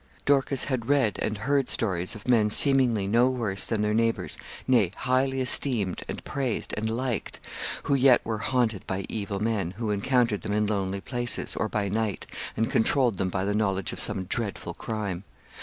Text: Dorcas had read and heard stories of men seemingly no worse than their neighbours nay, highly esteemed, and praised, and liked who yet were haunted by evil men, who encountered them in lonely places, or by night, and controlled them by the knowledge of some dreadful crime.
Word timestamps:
Dorcas 0.25 0.63
had 0.63 0.89
read 0.89 1.19
and 1.21 1.37
heard 1.37 1.69
stories 1.69 2.15
of 2.15 2.27
men 2.27 2.49
seemingly 2.49 3.05
no 3.05 3.29
worse 3.29 3.65
than 3.65 3.83
their 3.83 3.93
neighbours 3.93 4.35
nay, 4.67 4.89
highly 4.95 5.41
esteemed, 5.41 6.01
and 6.07 6.23
praised, 6.23 6.73
and 6.75 6.89
liked 6.89 7.39
who 7.83 7.93
yet 7.93 8.19
were 8.25 8.39
haunted 8.39 8.87
by 8.87 9.05
evil 9.09 9.39
men, 9.39 9.75
who 9.77 9.91
encountered 9.91 10.41
them 10.41 10.53
in 10.53 10.65
lonely 10.65 11.01
places, 11.01 11.55
or 11.55 11.69
by 11.69 11.87
night, 11.87 12.25
and 12.57 12.71
controlled 12.71 13.19
them 13.19 13.29
by 13.29 13.45
the 13.45 13.53
knowledge 13.53 13.93
of 13.93 13.99
some 13.99 14.23
dreadful 14.23 14.73
crime. 14.73 15.23